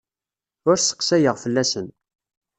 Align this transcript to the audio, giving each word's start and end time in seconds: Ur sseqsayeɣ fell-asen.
Ur 0.69 0.75
sseqsayeɣ 0.79 1.35
fell-asen. 1.43 1.87